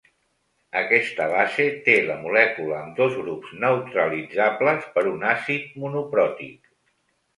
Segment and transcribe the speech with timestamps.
[0.79, 6.73] Aquesta base té la molècula amb dos grups neutralitzables per un àcid monopròtic.